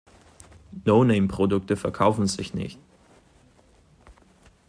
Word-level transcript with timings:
No-Name-Produkte 0.83 1.75
verkaufen 1.77 2.25
sich 2.25 2.55
nicht. 2.55 2.79